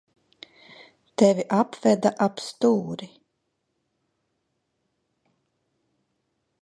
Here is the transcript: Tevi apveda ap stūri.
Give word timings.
Tevi 1.21 1.43
apveda 1.57 2.11
ap 2.27 2.41
stūri. 2.45 3.09